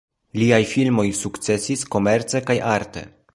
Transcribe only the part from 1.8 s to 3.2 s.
komerce kaj arte.